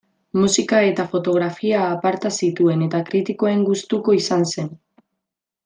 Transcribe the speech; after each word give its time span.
Musika 0.43 0.77
eta 0.91 1.03
fotografia 1.11 1.83
aparta 1.97 2.31
zituen 2.47 2.81
eta 2.87 3.03
kritikoen 3.11 3.63
gustuko 3.71 4.17
izan 4.23 4.49
zen. 4.55 4.77